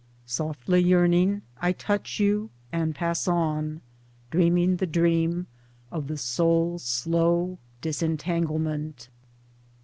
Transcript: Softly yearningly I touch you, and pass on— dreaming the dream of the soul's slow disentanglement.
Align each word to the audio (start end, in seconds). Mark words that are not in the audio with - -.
Softly 0.25 0.79
yearningly 0.81 1.41
I 1.61 1.73
touch 1.73 2.19
you, 2.19 2.49
and 2.71 2.95
pass 2.95 3.27
on— 3.27 3.81
dreaming 4.31 4.77
the 4.77 4.87
dream 4.87 5.45
of 5.91 6.07
the 6.07 6.17
soul's 6.17 6.81
slow 6.81 7.59
disentanglement. 7.81 9.09